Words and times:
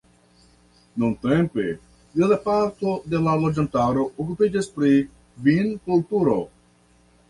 Nuntempe 1.03 1.65
granda 2.17 2.39
parto 2.47 2.95
de 3.15 3.23
la 3.29 3.37
loĝantaro 3.45 4.09
okupiĝas 4.27 4.75
pri 4.81 4.93
vinkulturo. 5.51 6.41